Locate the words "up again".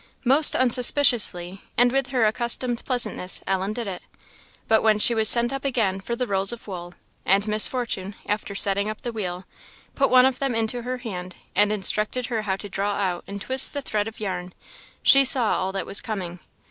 5.53-5.99